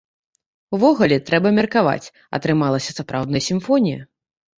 [0.77, 4.01] Увогуле, трэба меркаваць, атрымалася сапраўдная сімфонія.